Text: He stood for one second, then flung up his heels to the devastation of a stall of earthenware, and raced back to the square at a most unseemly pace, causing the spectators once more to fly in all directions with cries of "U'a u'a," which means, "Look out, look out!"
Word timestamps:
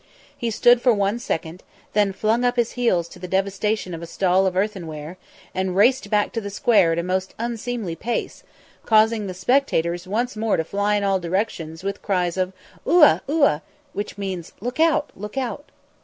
He 0.35 0.49
stood 0.49 0.81
for 0.81 0.91
one 0.95 1.19
second, 1.19 1.61
then 1.93 2.11
flung 2.11 2.43
up 2.43 2.55
his 2.55 2.71
heels 2.71 3.07
to 3.09 3.19
the 3.19 3.27
devastation 3.27 3.93
of 3.93 4.01
a 4.01 4.07
stall 4.07 4.47
of 4.47 4.57
earthenware, 4.57 5.17
and 5.53 5.75
raced 5.75 6.09
back 6.09 6.31
to 6.33 6.41
the 6.41 6.49
square 6.49 6.91
at 6.93 6.97
a 6.97 7.03
most 7.03 7.35
unseemly 7.37 7.95
pace, 7.95 8.43
causing 8.83 9.27
the 9.27 9.35
spectators 9.35 10.07
once 10.07 10.35
more 10.35 10.57
to 10.57 10.63
fly 10.63 10.95
in 10.95 11.03
all 11.03 11.19
directions 11.19 11.83
with 11.83 12.01
cries 12.01 12.35
of 12.35 12.51
"U'a 12.83 13.21
u'a," 13.27 13.61
which 13.93 14.17
means, 14.17 14.53
"Look 14.59 14.79
out, 14.79 15.11
look 15.15 15.37
out!" 15.37 15.65